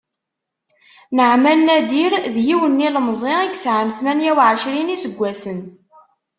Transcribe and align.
Naɛman 1.15 1.59
Nadir, 1.65 2.13
d 2.33 2.35
yiwen 2.47 2.75
n 2.79 2.83
yilemẓi 2.83 3.33
i 3.43 3.45
yesεan 3.51 3.89
tmanya 3.97 4.31
uɛecrin 4.37 4.87
n 4.91 4.93
yiseggasen. 4.93 5.59